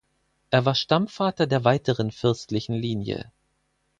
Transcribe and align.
Er 0.49 0.65
war 0.65 0.73
Stammvater 0.73 1.45
der 1.45 1.63
weiteren 1.63 2.09
fürstlichen 2.09 2.73
Linie. 2.73 3.31